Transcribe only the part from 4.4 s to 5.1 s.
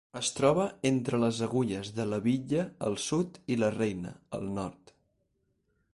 nord.